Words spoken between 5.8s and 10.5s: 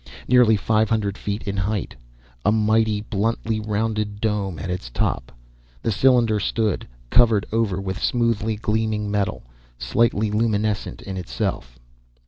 the cylinder stood, covered over with smoothly gleaming metal, slightly